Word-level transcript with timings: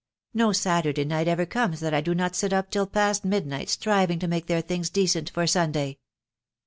•No 0.35 0.51
Saturday 0.51 1.05
night 1.05 1.27
ever 1.27 1.45
comes 1.45 1.79
that 1.79 1.91
J 1.91 2.01
do 2.01 2.15
not 2.15 2.35
sit 2.35 2.51
up 2.53 2.71
till 2.71 2.87
past 2.87 3.23
midnight 3.23 3.69
striving 3.69 4.17
to 4.17 4.27
make 4.27 4.47
their 4.47 4.61
things 4.61 4.89
decent 4.89 5.29
for 5.29 5.45
Sunday 5.45 5.99